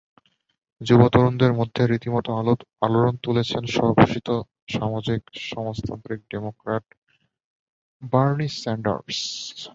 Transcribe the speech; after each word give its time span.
যুব 0.81 1.01
তরুণদের 1.13 1.51
মধ্যে 1.53 1.81
রীতিমতো 1.85 2.29
আলোড়ন 2.81 3.15
তুলেছেন 3.23 3.63
স্বঘোষিত 3.75 4.27
সামাজিক 4.71 5.21
সমাজতান্ত্রিক 5.49 6.19
ডেমোক্র্যাট 6.31 6.85
বার্নি 8.01 8.47
স্যান্ডার্স। 8.61 9.17